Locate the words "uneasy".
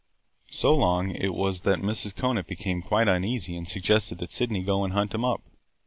3.07-3.55